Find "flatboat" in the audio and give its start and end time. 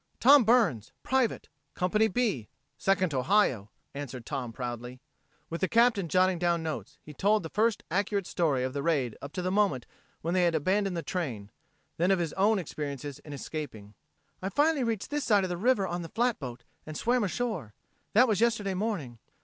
16.09-16.63